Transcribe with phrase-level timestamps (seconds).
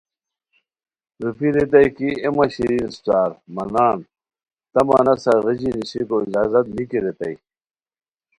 [1.23, 3.97] روپھی ریتائے کی اے مہ شیرین اسپڅار، مہ نان،
[4.71, 7.35] تہ مہ نسہ غیژی نیشیکو اجازت نیکی ریتائے